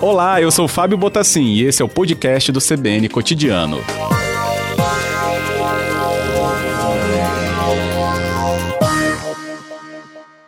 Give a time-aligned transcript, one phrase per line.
[0.00, 3.78] Olá, eu sou Fábio Botassin e esse é o podcast do CBN Cotidiano.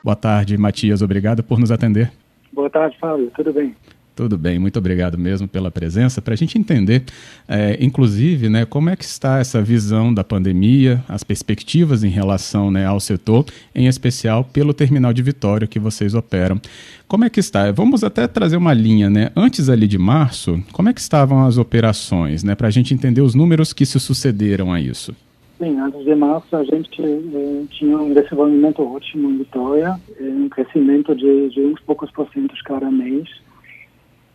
[0.02, 1.00] Boa tarde, Matias.
[1.00, 2.12] Obrigado por nos atender.
[2.52, 3.30] Boa tarde, Fábio.
[3.34, 3.74] Tudo bem?
[4.16, 6.22] Tudo bem, muito obrigado mesmo pela presença.
[6.22, 7.02] Para a gente entender,
[7.48, 12.70] é, inclusive, né, como é que está essa visão da pandemia, as perspectivas em relação
[12.70, 16.60] né, ao setor, em especial pelo terminal de Vitória que vocês operam.
[17.08, 17.72] Como é que está?
[17.72, 19.30] Vamos até trazer uma linha, né?
[19.34, 22.54] Antes ali de março, como é que estavam as operações, né?
[22.54, 25.14] Para a gente entender os números que se sucederam a isso.
[25.58, 30.48] Sim, antes de março a gente eh, tinha um desenvolvimento ótimo em Vitória, eh, um
[30.48, 33.28] crescimento de, de uns poucos porcentos cada mês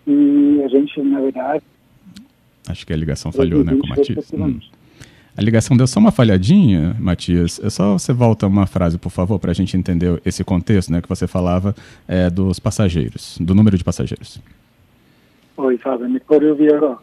[0.09, 1.63] e a gente, na verdade.
[2.67, 4.31] Acho que a ligação falhou, né, com o Matias?
[4.33, 4.59] Hum.
[5.37, 7.61] A ligação deu só uma falhadinha, Matias.
[7.63, 11.01] É só você volta uma frase, por favor, para a gente entender esse contexto, né,
[11.01, 11.75] que você falava
[12.07, 14.41] é, dos passageiros, do número de passageiros.
[15.55, 16.97] Oi, Fábio, me ouvir agora?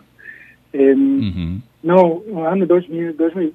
[0.72, 1.60] É, uhum.
[1.82, 3.54] No ano 2000, 2000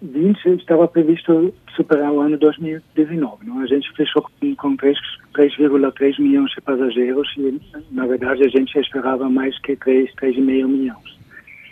[0.00, 3.46] 2020 estava previsto superar o ano 2019.
[3.46, 3.60] Não?
[3.60, 9.58] A gente fechou com 3,3 milhões de passageiros e, na verdade, a gente esperava mais
[9.60, 11.22] que 3, 3,5 milhões.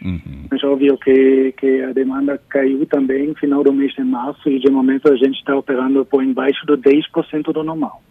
[0.03, 0.47] Uhum.
[0.51, 4.59] Mas óbvio que, que a demanda caiu também no final do mês de março e,
[4.59, 8.03] de momento, a gente está operando por embaixo do 10% do normal.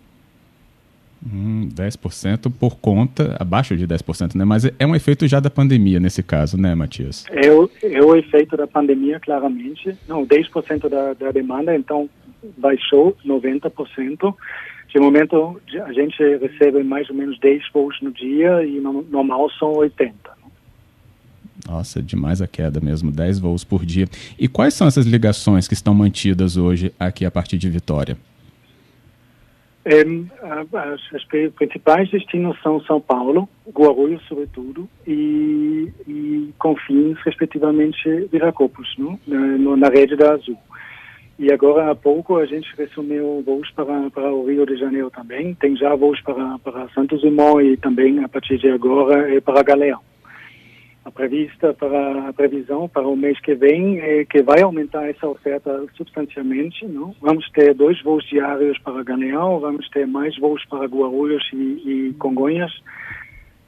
[1.26, 4.46] Hum, 10% por conta, abaixo de 10%, né?
[4.46, 7.26] Mas é um efeito já da pandemia nesse caso, né, Matias?
[7.30, 9.98] É o, é o efeito da pandemia, claramente.
[10.08, 12.10] Não, 10% da, da demanda, então
[12.58, 14.34] baixou 90%.
[14.88, 19.50] De momento, a gente recebe mais ou menos 10 voos no dia e no, normal
[19.52, 20.14] são 80.
[21.68, 24.08] Nossa, demais a queda mesmo, 10 voos por dia.
[24.40, 28.18] E quais são essas ligações que estão mantidas hoje aqui a partir de Vitória?
[29.86, 31.24] As, as,
[31.56, 39.20] principais destinos são São Paulo, Guarulhos, sobretudo, e, e Confins, respectivamente, Viracopos, não?
[39.26, 40.58] Na, na rede da Azul.
[41.38, 45.56] E agora há pouco a gente resumiu voos para, para o Rio de Janeiro também.
[45.56, 49.64] Tem já voos para, para Santos Dumont e também, a partir de agora, é para
[49.64, 50.02] Galeão
[51.10, 55.28] a prevista para a previsão para o mês que vem é que vai aumentar essa
[55.28, 56.86] oferta substancialmente.
[56.86, 57.14] Não?
[57.20, 62.16] Vamos ter dois voos diários para Galeão, vamos ter mais voos para Guarulhos e, e
[62.18, 62.72] Congonhas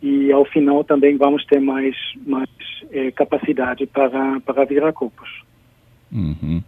[0.01, 2.49] e ao final também vamos ter mais mais
[2.91, 5.41] é, capacidade para para Viracopos.
[6.11, 6.61] Uhum.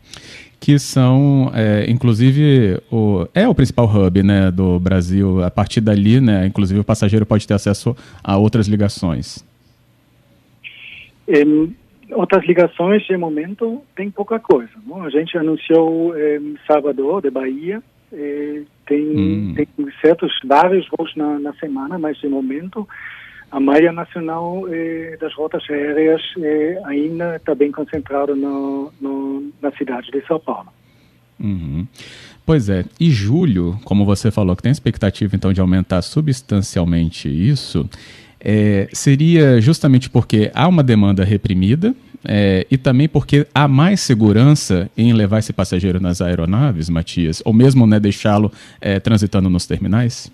[0.59, 5.43] Que são, é, inclusive, o, é o principal hub né, do Brasil.
[5.43, 9.43] A partir dali, né, inclusive, o passageiro pode ter acesso a outras ligações.
[11.33, 11.75] Em
[12.11, 14.71] outras ligações, de momento, tem pouca coisa.
[14.85, 15.03] Não?
[15.03, 17.81] A gente anunciou em sábado de Bahia,
[18.85, 19.53] tem, hum.
[19.55, 19.67] tem
[20.01, 22.87] certos, vários voos na, na, semana, mas de momento
[23.51, 29.71] a malha nacional eh, das rotas aéreas eh, ainda está bem concentrada no, no, na
[29.73, 30.69] cidade de São Paulo.
[31.39, 31.87] Uhum.
[32.45, 37.87] Pois é, e julho, como você falou, que tem expectativa então de aumentar substancialmente isso,
[38.43, 41.95] é, seria justamente porque há uma demanda reprimida
[42.25, 47.53] é, e também porque há mais segurança em levar esse passageiro nas aeronaves, Matias, ou
[47.53, 48.51] mesmo né, deixá-lo
[48.81, 50.31] é, transitando nos terminais?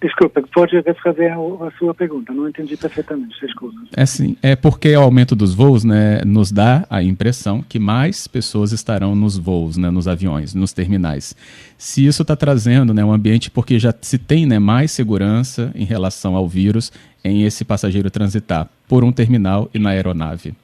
[0.00, 3.76] Desculpa, pode refazer a sua pergunta, não entendi perfeitamente, desculpa.
[3.96, 8.26] É sim, é porque o aumento dos voos né, nos dá a impressão que mais
[8.26, 11.34] pessoas estarão nos voos, né, nos aviões, nos terminais.
[11.76, 15.84] Se isso está trazendo né, um ambiente porque já se tem né, mais segurança em
[15.84, 16.92] relação ao vírus
[17.24, 20.54] em esse passageiro transitar por um terminal e na aeronave.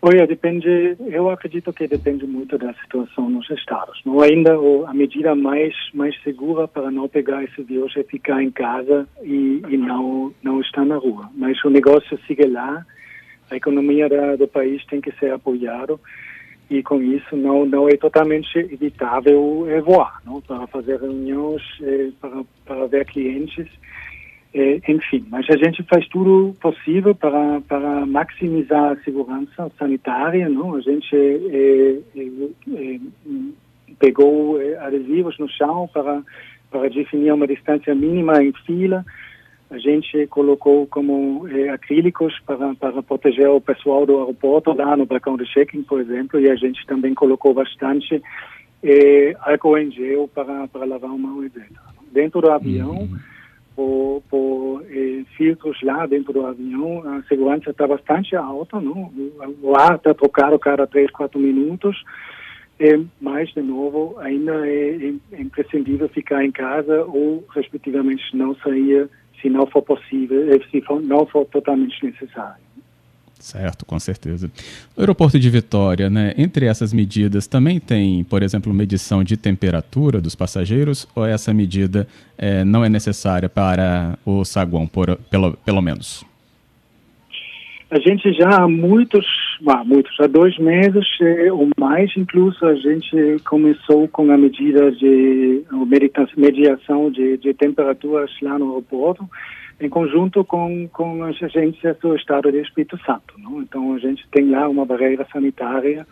[0.00, 4.00] Olha, depende, eu acredito que depende muito da situação nos estados.
[4.06, 8.50] Não ainda a medida mais mais segura para não pegar esse vírus é ficar em
[8.50, 11.28] casa e, e não não estar na rua.
[11.34, 12.86] Mas o negócio sigue lá,
[13.50, 15.98] a economia da, do país tem que ser apoiado
[16.70, 22.44] e com isso não não é totalmente evitável voar, não para fazer reuniões, eh, para
[22.64, 23.66] para ver clientes
[24.54, 30.74] é, enfim, mas a gente faz tudo possível para, para maximizar a segurança sanitária, não?
[30.74, 31.98] A gente é,
[33.98, 36.22] pegou adesivos no chão para,
[36.70, 39.04] para definir uma distância mínima em fila.
[39.70, 45.36] A gente colocou como acrílicos para, para proteger o pessoal do aeroporto lá no balcão
[45.36, 48.22] de check-in, por exemplo, e a gente também colocou bastante
[49.40, 51.64] álcool em gel para, para lavar a mão, etc.
[52.10, 53.00] Dentro do avião...
[53.00, 53.37] Uhum
[53.78, 59.08] por, por eh, filtros lá dentro do avião, a segurança está bastante alta, não?
[59.62, 62.02] o ar está trocado cada 3, 4 minutos,
[62.80, 69.08] é, mas, de novo, ainda é, é imprescindível ficar em casa ou, respectivamente, não sair
[69.40, 72.67] se não for possível, eh, se não for totalmente necessário.
[73.38, 74.50] Certo, com certeza.
[74.96, 80.20] No aeroporto de Vitória, né, entre essas medidas, também tem, por exemplo, medição de temperatura
[80.20, 82.06] dos passageiros ou essa medida
[82.36, 86.24] é, não é necessária para o saguão, por, pelo, pelo menos?
[87.90, 89.24] A gente já há muitos,
[89.66, 94.92] ah, muitos, há dois meses eh, ou mais, incluso, a gente começou com a medida
[94.92, 95.64] de
[96.36, 99.26] mediação de, de temperaturas lá no aeroporto,
[99.80, 103.34] em conjunto com, com as agências do Estado de Espírito Santo.
[103.38, 103.62] Não?
[103.62, 106.06] Então, a gente tem lá uma barreira sanitária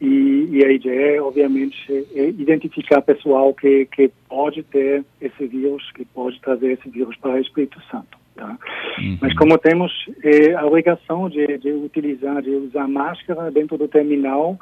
[0.00, 1.76] e, e a ideia é, obviamente,
[2.14, 7.32] é identificar pessoal que, que pode ter esse vírus, que pode trazer esse vírus para
[7.32, 8.18] o Espírito Santo.
[8.34, 8.58] Tá?
[8.98, 9.18] Uhum.
[9.20, 14.58] Mas como temos eh, a obrigação de, de, utilizar, de usar máscara dentro do terminal,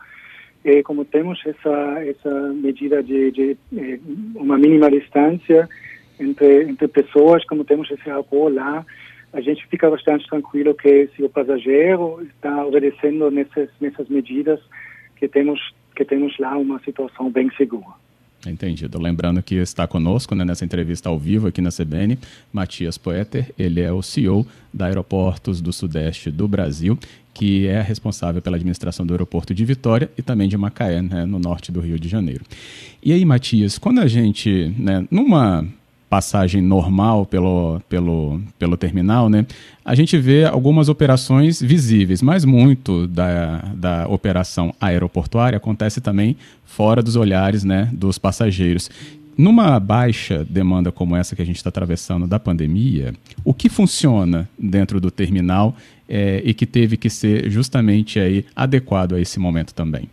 [0.65, 3.99] eh, como temos essa essa medida de, de eh,
[4.37, 5.69] uma mínima distância
[6.25, 8.85] entre entre pessoas, como temos esse álcool lá,
[9.33, 14.61] a gente fica bastante tranquilo que se o passageiro está obedecendo nessas nessas medidas,
[15.17, 15.61] que temos
[15.95, 18.05] que temos lá uma situação bem segura.
[18.47, 19.01] Entendido.
[19.01, 22.19] Lembrando que está conosco né, nessa entrevista ao vivo aqui na CBN,
[22.53, 23.51] Matias Poeter.
[23.59, 26.99] Ele é o CEO da Aeroportos do Sudeste do Brasil,
[27.33, 31.39] que é responsável pela administração do aeroporto de Vitória e também de Macaé, né, no
[31.39, 32.45] norte do Rio de Janeiro.
[33.03, 35.67] E aí, Matias, quando a gente, né, numa
[36.15, 39.45] passagem normal pelo, pelo, pelo terminal, né,
[39.85, 47.03] a gente vê algumas operações visíveis, mas muito da, da operação aeroportuária acontece também fora
[47.03, 48.89] dos olhares né, dos passageiros.
[49.37, 53.13] Numa baixa demanda como essa que a gente está atravessando da pandemia,
[53.45, 55.75] o que funciona dentro do terminal
[56.09, 60.09] é, e que teve que ser justamente aí adequado a esse momento também?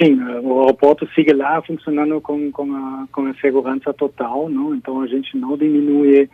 [0.00, 4.74] Sim, o aeroporto sigue lá funcionando com, com, a, com a segurança total, não?
[4.74, 6.28] então a gente não diminui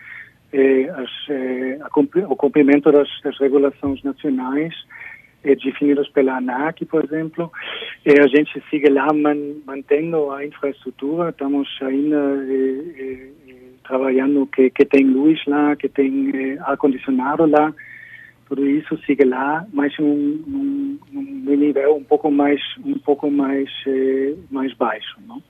[0.52, 1.88] eh, as, eh, a,
[2.28, 4.74] o cumprimento das, das regulações nacionais
[5.44, 7.52] eh, definidas pela ANAC, por exemplo.
[8.06, 9.36] a gente sigue lá man,
[9.66, 12.18] mantendo a infraestrutura, estamos ainda
[13.86, 17.74] trabalhando que, que tem luz lá, que tem ar-condicionado lá,
[18.50, 23.70] tudo isso sigue lá, mas num, num, num nível um pouco mais um pouco mais
[23.86, 25.40] eh, mais baixo, não?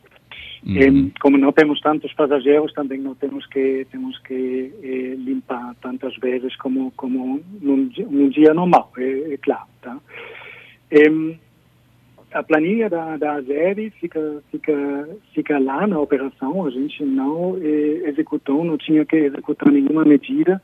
[0.63, 1.11] Uhum.
[1.23, 6.55] como não temos tantos passageiros, também não temos que temos que eh, limpar tantas vezes
[6.57, 9.97] como como num, num dia normal, é, é claro, tá?
[12.33, 18.09] a planilha da, da AZER fica, fica, fica lá na operação, a gente não eh,
[18.09, 20.63] executou, não tinha que executar nenhuma medida,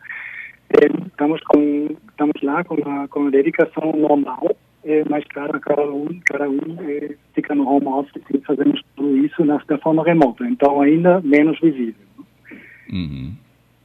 [1.06, 6.20] estamos com estamos lá com a, com a dedicação normal, é, mas claro, cada um,
[6.24, 10.46] cada um é, fica no home office e fazemos tudo isso na, da forma remota,
[10.46, 12.06] então ainda menos visível.
[12.90, 13.34] Uhum.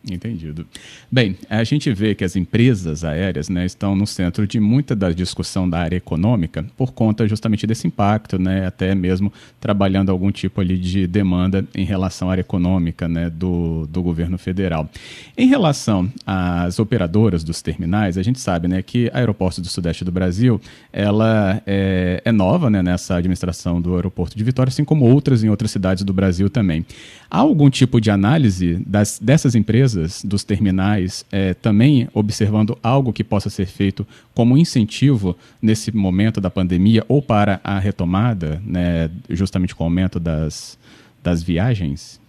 [0.09, 0.65] Entendido.
[1.11, 5.11] Bem, a gente vê que as empresas aéreas né, estão no centro de muita da
[5.11, 10.59] discussão da área econômica por conta justamente desse impacto, né, até mesmo trabalhando algum tipo
[10.59, 14.89] ali de demanda em relação à área econômica né, do, do governo federal.
[15.37, 20.03] Em relação às operadoras dos terminais, a gente sabe né, que a Aeroportos do Sudeste
[20.03, 20.59] do Brasil
[20.91, 25.49] ela é, é nova né, nessa administração do aeroporto de Vitória, assim como outras em
[25.49, 26.83] outras cidades do Brasil também.
[27.29, 33.13] Há algum tipo de análise das, dessas empresas empresas, dos terminais, é, também observando algo
[33.13, 39.09] que possa ser feito como incentivo nesse momento da pandemia ou para a retomada, né,
[39.29, 40.77] justamente com o aumento das,
[41.21, 42.19] das viagens?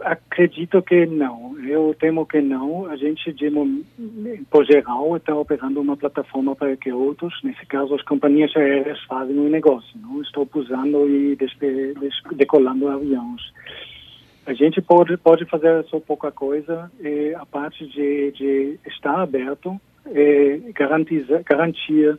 [0.00, 1.54] acredito que não.
[1.68, 2.86] Eu temo que não.
[2.86, 3.50] A gente, de,
[4.50, 9.38] por geral, está operando uma plataforma para que outros, nesse caso, as companhias aéreas, fazem
[9.38, 10.00] um negócio.
[10.00, 11.36] Não estou pousando e
[12.36, 13.42] decolando aviões.
[14.46, 19.80] A gente pode, pode fazer só pouca coisa, e a parte de, de estar aberto,
[20.06, 22.18] e garantir,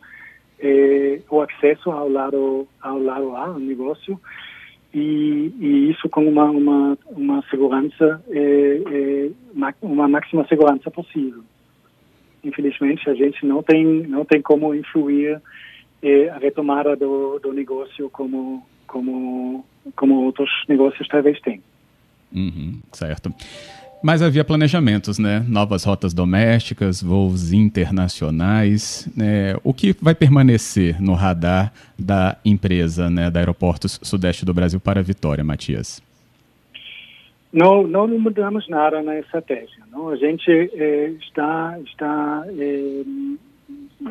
[0.60, 4.20] e, o acesso ao lado, ao lado A, ao negócio,
[4.91, 8.24] e, e isso com uma, uma, uma segurança,
[9.82, 11.44] uma máxima segurança possível.
[12.44, 15.39] Infelizmente, a gente não tem, não tem como influir
[16.34, 19.63] a retomada do, do negócio como, como,
[19.96, 21.62] como outros negócios talvez têm.
[22.34, 23.34] Uhum, certo.
[24.03, 25.44] Mas havia planejamentos, né?
[25.48, 29.10] Novas rotas domésticas, voos internacionais.
[29.17, 29.55] Né?
[29.63, 35.01] O que vai permanecer no radar da empresa, né, da Aeroportos Sudeste do Brasil para
[35.01, 36.03] Vitória, Matias?
[37.51, 39.84] Não, não mudamos nada na estratégia.
[39.91, 40.10] Não?
[40.10, 43.03] A gente eh, está, está eh,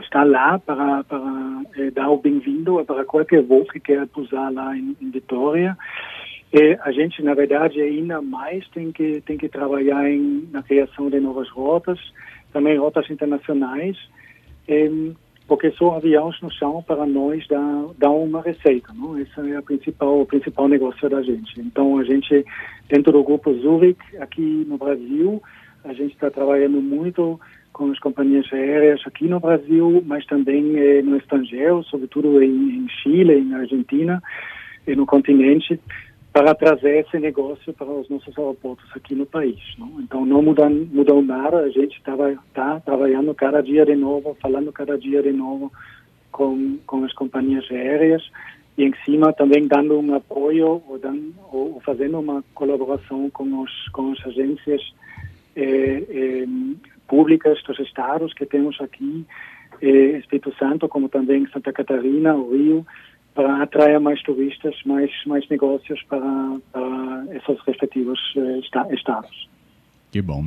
[0.00, 4.76] está lá para, para é, dar o bem-vindo para qualquer voo que queira pousar lá
[4.76, 5.76] em, em Vitória.
[6.56, 11.10] É, a gente, na verdade, ainda mais tem que, tem que trabalhar em, na criação
[11.10, 11.98] de novas rotas,
[12.52, 13.98] também rotas internacionais,
[14.68, 14.88] é,
[15.48, 19.18] porque só aviões no chão para nós dá, dá uma receita, não?
[19.18, 21.60] Esse é a principal, o principal negócio da gente.
[21.60, 22.46] Então, a gente,
[22.88, 25.42] dentro do grupo Zurich, aqui no Brasil,
[25.82, 27.40] a gente está trabalhando muito
[27.72, 32.88] com as companhias aéreas aqui no Brasil, mas também eh, no estrangeiro, sobretudo em, em
[32.88, 34.22] Chile, em Argentina
[34.86, 35.80] e no continente,
[36.34, 39.60] para trazer esse negócio para os nossos aeroportos aqui no país.
[39.78, 40.00] Não?
[40.00, 44.72] Então não mudou, mudou nada, a gente estava tá trabalhando cada dia de novo, falando
[44.72, 45.72] cada dia de novo
[46.32, 48.28] com, com as companhias aéreas
[48.76, 53.88] e em cima também dando um apoio ou, dando, ou fazendo uma colaboração com, os,
[53.90, 54.82] com as agências
[55.54, 56.46] eh, eh,
[57.06, 59.24] públicas dos estados que temos aqui,
[59.80, 62.84] eh, Espírito Santo, como também Santa Catarina, o Rio,
[63.34, 68.60] para atrair mais turistas, mais, mais negócios para, para esses respectivos eh,
[68.94, 69.48] estados.
[70.12, 70.44] Que bom.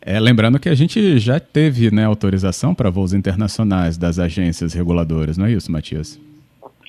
[0.00, 5.38] É, lembrando que a gente já teve né, autorização para voos internacionais das agências reguladoras,
[5.38, 6.20] não é isso, Matias?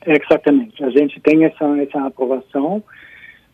[0.08, 0.84] exatamente.
[0.84, 2.84] A gente tem essa, essa aprovação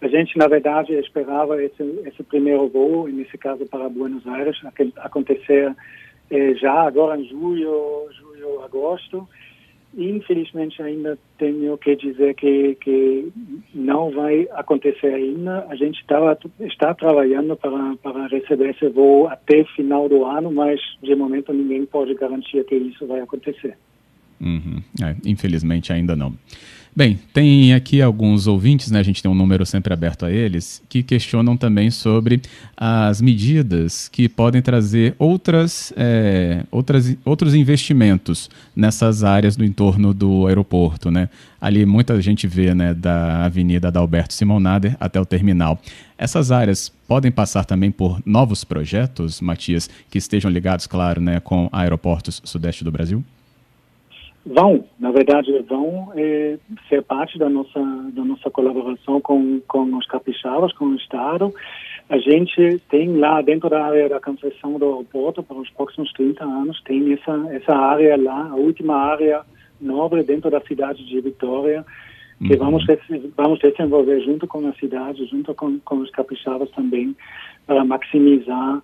[0.01, 4.57] a gente, na verdade, esperava esse, esse primeiro voo, nesse caso para Buenos Aires,
[4.97, 5.75] acontecer
[6.31, 9.29] eh, já agora em julho, julho, agosto.
[9.97, 13.31] Infelizmente, ainda tenho que dizer que, que
[13.73, 15.65] não vai acontecer ainda.
[15.67, 20.79] A gente tava, está trabalhando para, para receber esse voo até final do ano, mas
[21.03, 23.77] de momento ninguém pode garantir que isso vai acontecer.
[24.39, 24.81] Uhum.
[25.03, 26.33] É, infelizmente, ainda não.
[26.93, 30.83] Bem, tem aqui alguns ouvintes, né, a gente tem um número sempre aberto a eles,
[30.89, 32.41] que questionam também sobre
[32.75, 40.45] as medidas que podem trazer outras, é, outras, outros investimentos nessas áreas do entorno do
[40.47, 41.09] aeroporto.
[41.09, 41.29] Né?
[41.61, 45.79] Ali muita gente vê né, da Avenida da Alberto Simonader até o terminal.
[46.17, 51.69] Essas áreas podem passar também por novos projetos, Matias, que estejam ligados, claro, né, com
[51.71, 53.23] aeroportos sudeste do Brasil?
[54.45, 56.57] Vão, na verdade, vão é,
[56.89, 57.79] ser parte da nossa,
[58.11, 61.53] da nossa colaboração com, com os capixabas, com o Estado.
[62.09, 66.43] A gente tem lá dentro da área da concessão do aeroporto, para os próximos 30
[66.43, 69.41] anos, tem essa, essa área lá, a última área
[69.79, 71.85] nobre dentro da cidade de Vitória,
[72.39, 72.59] que uhum.
[72.59, 72.85] vamos,
[73.37, 77.15] vamos desenvolver junto com a cidade, junto com, com os capixabas também,
[77.67, 78.81] para maximizar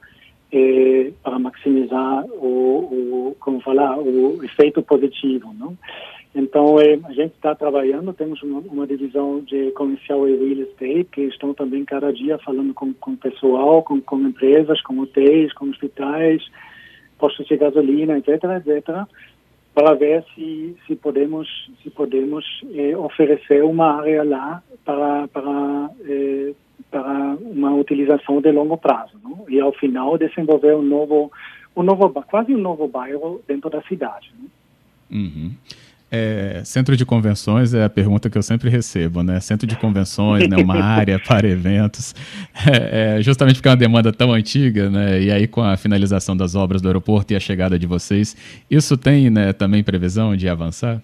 [0.52, 5.78] é, para maximizar o, o, como falar, o efeito positivo, não?
[6.36, 11.08] Então, é, a gente está trabalhando, temos uma, uma, divisão de comercial e real estate,
[11.12, 15.68] que estão também cada dia falando com, com pessoal, com, com empresas, com hotéis, com
[15.70, 16.44] hospitais,
[17.18, 19.08] postos de gasolina, etc., etc.,
[19.74, 21.48] para ver se, se podemos,
[21.84, 26.54] se podemos é, oferecer uma área lá para, para é,
[26.90, 29.46] para uma utilização de longo prazo, não?
[29.50, 31.32] e ao final desenvolver um novo,
[31.76, 34.32] um novo, quase um novo bairro dentro da cidade.
[35.12, 35.52] Uhum.
[36.10, 39.42] É, centro de convenções é a pergunta que eu sempre recebo, né?
[39.42, 40.56] Centro de convenções, né?
[40.56, 42.16] Uma área para eventos,
[42.66, 45.22] é, é, justamente porque é uma demanda tão antiga, né?
[45.22, 48.38] E aí com a finalização das obras do aeroporto e a chegada de vocês,
[48.72, 49.52] isso tem, né?
[49.52, 51.02] Também previsão de avançar?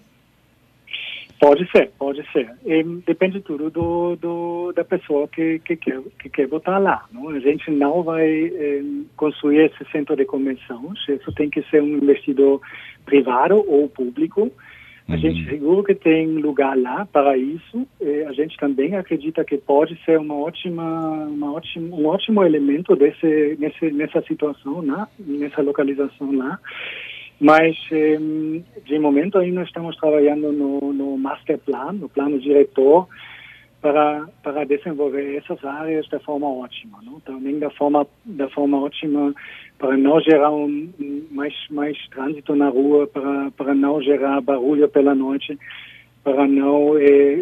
[1.40, 2.50] Pode ser, pode ser.
[2.64, 7.04] E depende tudo do, do, da pessoa que, que, quer, que quer botar lá.
[7.12, 7.28] Não?
[7.30, 8.82] A gente não vai eh,
[9.16, 12.60] construir esse centro de convenções, isso tem que ser um investidor
[13.04, 14.50] privado ou público.
[15.06, 15.18] A uhum.
[15.18, 17.86] gente seguro que tem lugar lá para isso.
[18.26, 20.82] A gente também acredita que pode ser uma ótima,
[21.26, 26.58] uma ótima, um ótimo elemento desse, nesse, nessa situação, lá, nessa localização lá.
[27.40, 33.08] Mas, de momento, ainda estamos trabalhando no, no master plan, no plano diretor,
[33.84, 37.20] para, para desenvolver essas áreas da forma ótima, não?
[37.20, 39.34] também da forma da forma ótima
[39.78, 40.90] para não gerar um,
[41.30, 45.58] mais mais trânsito na rua, para para não gerar barulho pela noite,
[46.22, 47.40] para não eh,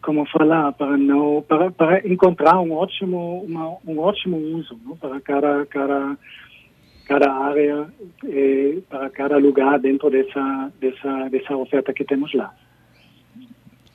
[0.00, 4.96] como falar, para não para, para encontrar um ótimo uma, um ótimo uso, não?
[4.96, 6.16] para cada cada
[7.06, 7.86] cada área,
[8.24, 12.52] eh, para cada lugar dentro dessa, dessa, dessa oferta que temos lá.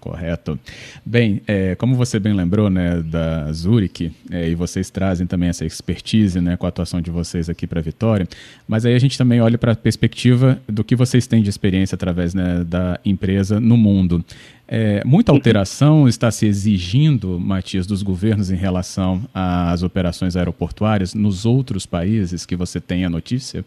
[0.02, 0.60] Correto.
[1.06, 5.64] Bem, é, como você bem lembrou, né, da Zurich, é, e vocês trazem também essa
[5.64, 8.28] expertise, né, com a atuação de vocês aqui para a Vitória,
[8.68, 11.94] mas aí a gente também olha para a perspectiva do que vocês têm de experiência
[11.94, 14.26] através né, da empresa no mundo.
[14.68, 21.46] É, muita alteração está se exigindo, Matias, dos governos em relação às operações aeroportuárias nos
[21.46, 23.64] outros países que você tem a notícia?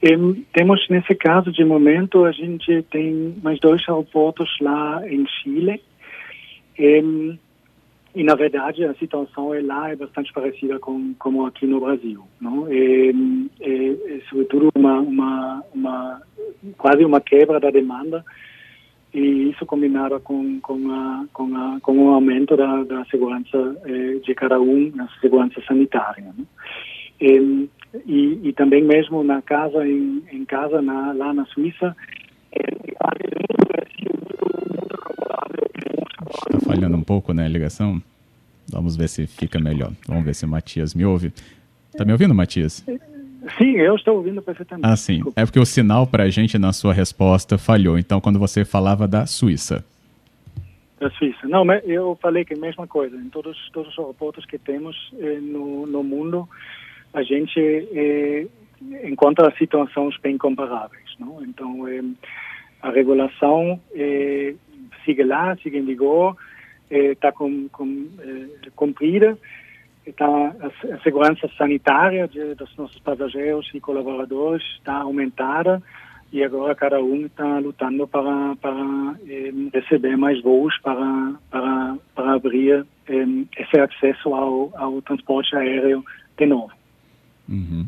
[0.00, 5.82] Temos, nesse caso, de momento, a gente tem mais dois aeroportos lá em Chile.
[6.78, 12.22] e, na verdade, a situação é lá é bastante parecida com como aqui no Brasil.
[12.40, 12.68] Não?
[12.68, 13.10] É,
[13.60, 16.22] é, é sobretudo, uma, uma, uma,
[16.76, 18.24] quase uma quebra da demanda
[19.12, 24.20] e isso combinado com com a, com, a, com o aumento da, da segurança eh,
[24.22, 26.34] de cada um na segurança sanitária?
[28.06, 31.96] E, e, também mesmo na casa em, em casa na, lá na Suíça
[36.46, 38.02] está falhando um pouco né a ligação
[38.70, 41.32] vamos ver se fica melhor vamos ver se o Matias me ouve
[41.92, 42.84] está me ouvindo Matias
[43.56, 44.86] Sim, eu estou ouvindo perfeitamente.
[44.86, 45.22] Ah, sim.
[45.34, 47.98] É porque o sinal para a gente na sua resposta falhou.
[47.98, 49.84] Então, quando você falava da Suíça.
[51.00, 51.46] Da Suíça.
[51.46, 53.16] Não, eu falei que é a mesma coisa.
[53.16, 56.48] Em todos, todos os aeroportos que temos eh, no, no mundo,
[57.14, 58.46] a gente eh,
[59.04, 61.14] encontra situações bem comparáveis.
[61.18, 61.42] Não?
[61.44, 62.02] Então, eh,
[62.82, 64.54] a regulação eh,
[65.04, 66.36] sigue lá, sigue em vigor,
[66.90, 69.38] está com, com, eh, cumprida
[70.08, 75.82] está a, segurança sanitária de, dos nossos passageiros e colaboradores está aumentada
[76.32, 82.32] e agora cada um está lutando para, para eh, receber mais voos para, para, para
[82.34, 83.26] abrir eh,
[83.58, 86.04] esse acesso ao, ao transporte aéreo
[86.36, 86.72] de novo.
[87.48, 87.86] Uhum.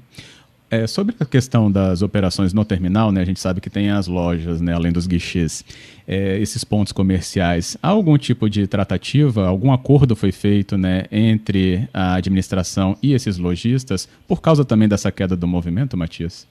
[0.70, 4.06] É, sobre a questão das operações no terminal, né, a gente sabe que tem as
[4.06, 5.64] lojas, né, além dos guichês,
[6.06, 7.76] é, esses pontos comerciais.
[7.82, 13.36] Há algum tipo de tratativa, algum acordo foi feito né, entre a administração e esses
[13.36, 16.46] lojistas, por causa também dessa queda do movimento, Matias?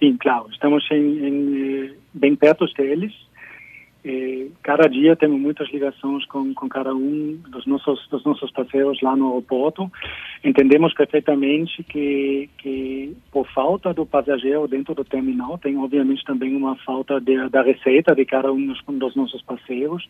[0.00, 0.48] Sim, claro.
[0.50, 3.12] Estamos em, em, bem perto deles
[4.62, 9.14] cada dia temos muitas ligações com, com cada um dos nossos dos nossos parceiros lá
[9.14, 9.90] no aeroporto.
[10.42, 16.74] Entendemos perfeitamente que que por falta do passageiro dentro do terminal tem obviamente também uma
[16.76, 20.04] falta de, da receita de cada um dos, dos nossos parceiros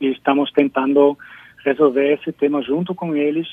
[0.00, 1.16] e estamos tentando
[1.64, 3.46] resolver esse tema junto com eles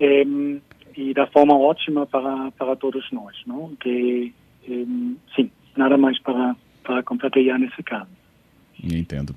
[0.00, 3.76] e da forma ótima para para todos nós, não?
[3.76, 4.32] Que
[5.36, 8.21] sim, nada mais para para compartilhar nesse caso.
[8.82, 9.34] Entendo.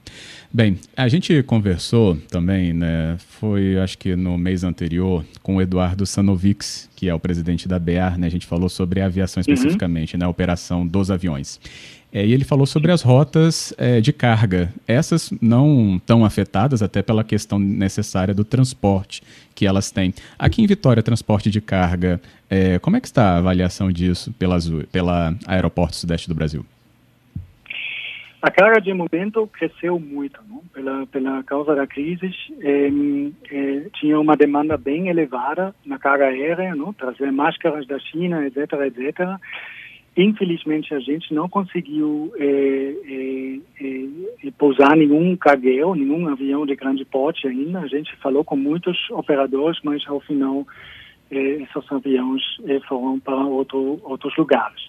[0.51, 6.05] Bem, a gente conversou também, né, foi acho que no mês anterior, com o Eduardo
[6.05, 9.53] Sanovics, que é o presidente da BEAR, né, a gente falou sobre a aviação uhum.
[9.53, 10.21] especificamente, uhum.
[10.21, 11.59] né, a operação dos aviões.
[12.11, 14.73] É, e ele falou sobre as rotas é, de carga.
[14.87, 19.21] Essas não tão afetadas, até pela questão necessária do transporte
[19.53, 20.13] que elas têm.
[20.39, 24.57] Aqui em Vitória, transporte de carga, é, como é que está a avaliação disso pela,
[24.93, 26.65] pela Aeroporto Sudeste do Brasil?
[28.45, 30.59] A carga de momento cresceu muito, não?
[30.71, 32.29] pela pela causa da crise,
[32.61, 32.91] eh,
[33.51, 36.93] eh, tinha uma demanda bem elevada na carga aérea, não?
[36.93, 39.39] trazer máscaras da China, etc, etc.
[40.15, 43.61] Infelizmente a gente não conseguiu eh,
[44.59, 47.79] pousar nenhum cargueiro, nenhum avião de grande porte ainda.
[47.79, 50.67] A gente falou com muitos operadores, mas ao final
[51.31, 52.43] esses aviões
[52.87, 54.87] foram para outro, outros lugares.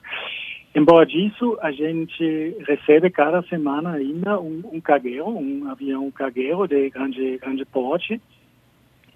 [0.76, 6.90] Embora disso, a gente recebe cada semana ainda um, um cargueiro, um avião cargueiro de
[6.90, 8.20] grande, grande porte,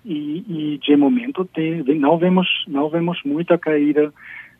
[0.03, 4.11] e, e de momento tem, não vemos não vemos muita caída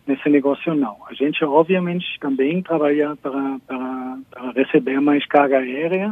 [0.07, 0.99] nesse negócio não.
[1.09, 6.11] A gente obviamente também trabalha para, para, para receber mais carga aérea,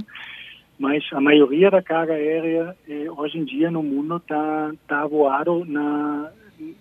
[0.79, 5.67] mas a maioria da carga aérea eh, hoje em dia no mundo está tá voado
[5.67, 6.33] na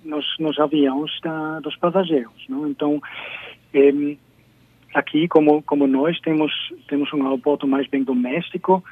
[0.05, 2.69] nos, nos aviões da, dos passageiros, não?
[2.69, 3.01] Então
[4.93, 6.51] aqui, como como nós temos
[6.87, 8.83] temos um aeroporto mais bem doméstico,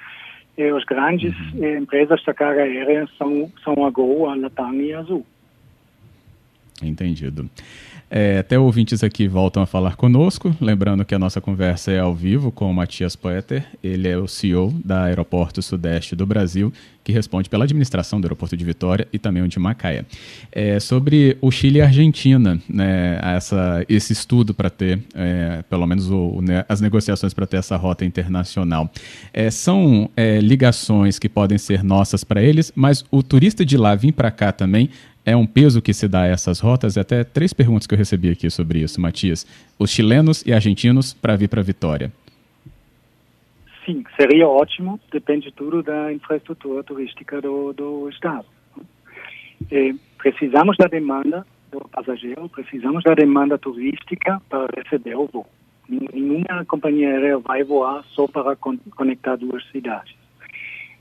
[0.58, 1.64] eh, as grandes uhum.
[1.64, 5.26] eh, empresas da carga aérea são são a Gol, a Latam e a Azul.
[6.82, 7.50] Entendido.
[8.10, 12.14] É, até ouvintes aqui voltam a falar conosco, lembrando que a nossa conversa é ao
[12.14, 16.72] vivo com o Matias Poeter, ele é o CEO da Aeroporto Sudeste do Brasil,
[17.04, 20.06] que responde pela administração do aeroporto de Vitória e também o de Macaé.
[20.52, 25.86] É, sobre o Chile e a Argentina, né, essa, esse estudo para ter, é, pelo
[25.86, 28.92] menos o, né, as negociações para ter essa rota internacional,
[29.34, 33.96] é, são é, ligações que podem ser nossas para eles, mas o turista de lá
[33.96, 34.90] vir para cá também
[35.26, 36.98] é um peso que se dá a essas rotas?
[36.98, 39.46] Até três perguntas que eu recebi aqui sobre isso, Matias.
[39.80, 42.12] Os chilenos e argentinos para vir para Vitória.
[43.86, 48.46] Sim, seria ótimo, depende tudo da infraestrutura turística do, do Estado.
[49.72, 55.48] É, precisamos da demanda do passageiro, precisamos da demanda turística para receber o voo.
[55.88, 60.16] Nenhuma companhia aérea vai voar só para conectar duas cidades.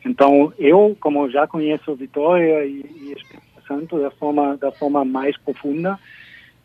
[0.05, 3.17] Então, eu, como já conheço Vitória e, e
[3.67, 5.99] Santo da forma da forma mais profunda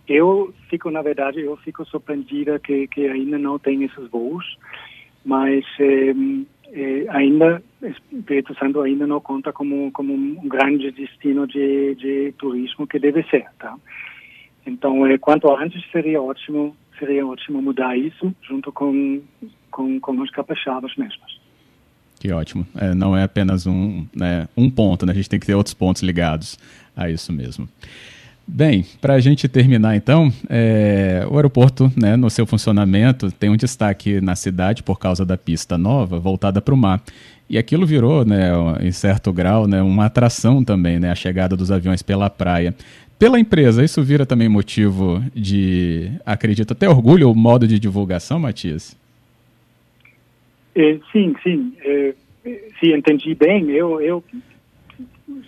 [0.09, 4.57] eu fico, na verdade, eu fico surpreendida que, que ainda não tem esses voos,
[5.23, 6.13] mas eh,
[6.73, 12.87] eh, ainda, Espírito Santo ainda não conta como, como um grande destino de, de turismo
[12.87, 13.75] que deve ser, tá?
[14.65, 19.21] Então, eh, quanto antes seria ótimo, seria ótimo mudar isso junto com,
[19.69, 21.28] com, com os capixabas mesmos.
[22.19, 22.67] Que ótimo.
[22.75, 25.13] É, não é apenas um, né, um ponto, né?
[25.13, 26.59] a gente tem que ter outros pontos ligados
[26.95, 27.67] a isso mesmo.
[28.45, 33.55] Bem, para a gente terminar então, é, o aeroporto, né, no seu funcionamento, tem um
[33.55, 36.99] destaque na cidade por causa da pista nova voltada para o mar.
[37.47, 38.49] E aquilo virou, né,
[38.81, 42.75] em certo grau, né, uma atração também, né, a chegada dos aviões pela praia.
[43.19, 48.97] Pela empresa, isso vira também motivo de, acredito, até orgulho ou modo de divulgação, Matias?
[50.79, 51.73] É, sim, sim.
[51.81, 52.13] É,
[52.79, 54.23] se entendi bem, eu, eu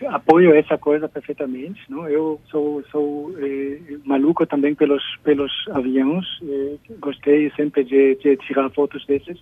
[0.10, 1.80] apoio essa coisa perfeitamente.
[1.90, 2.06] Não?
[2.10, 6.26] Eu sou, sou é, maluco também pelos, pelos aviões.
[6.44, 9.40] É, gostei sempre de, de, tirar fotos desses.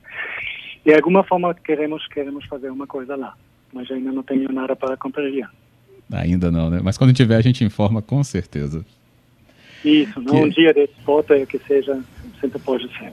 [0.86, 3.36] De alguma forma queremos, queremos fazer uma coisa lá,
[3.74, 5.52] mas ainda não tenho nada para compartilhar.
[6.12, 6.80] Ainda não, né?
[6.84, 8.86] Mas quando tiver a gente informa com certeza.
[9.84, 10.32] Isso, que...
[10.32, 12.00] um dia desse foto que seja,
[12.40, 13.12] sempre pode ser.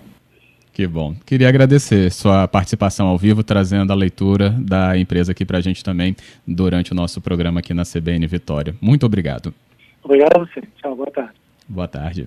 [0.76, 1.14] Que bom.
[1.24, 5.82] Queria agradecer sua participação ao vivo, trazendo a leitura da empresa aqui para a gente
[5.82, 6.14] também
[6.46, 8.74] durante o nosso programa aqui na CBN Vitória.
[8.78, 9.54] Muito obrigado.
[10.02, 10.60] Obrigado a você.
[10.76, 11.32] Tchau, boa tarde.
[11.66, 12.24] Boa tarde.